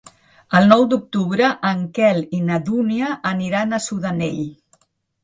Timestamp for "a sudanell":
3.77-4.41